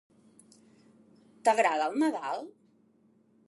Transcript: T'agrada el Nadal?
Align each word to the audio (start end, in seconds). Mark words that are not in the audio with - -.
T'agrada 1.49 1.91
el 1.93 2.01
Nadal? 2.05 2.45